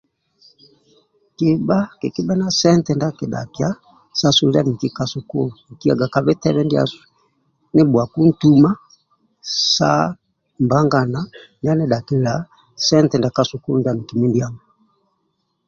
Kiba 1.37 1.77
kikibe 1.99 2.33
na 2.39 2.47
sente 2.59 2.91
ndia 2.93 3.09
akidhakiya 3.11 3.69
sasulilya 4.19 4.61
miki 4.67 4.89
ka 4.97 5.03
sukulu 5.13 5.53
nkiyaga 5.71 6.05
ka 6.13 6.19
bhitebhw 6.25 6.61
ndiasu 6.65 7.01
nibuwaku 7.73 8.17
ntuma 8.29 8.71
sa 9.73 9.91
mbangana 10.63 11.19
niya 11.59 11.73
nidhakililya 11.75 12.33
sente 12.87 13.15
ndia 13.17 13.35
kasukulu 13.37 13.77
ndia 13.79 13.97
miki 13.97 14.15
mindiamo 14.19 14.59